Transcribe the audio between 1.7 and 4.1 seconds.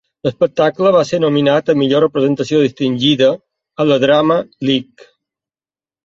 a "millor representació distingida" a la